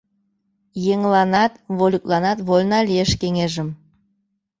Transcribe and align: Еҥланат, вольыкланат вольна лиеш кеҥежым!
Еҥланат, 0.93 1.53
вольыкланат 1.77 2.39
вольна 2.47 2.79
лиеш 2.87 3.11
кеҥежым! 3.21 3.69